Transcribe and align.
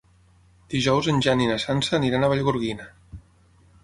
Dijous 0.73 1.09
en 1.11 1.19
Jan 1.27 1.43
i 1.45 1.49
na 1.51 1.57
Sança 1.63 1.95
aniran 1.99 2.25
a 2.25 2.31
Vallgorguina. 2.33 2.89